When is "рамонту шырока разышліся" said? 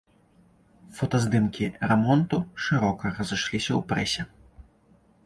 1.91-3.71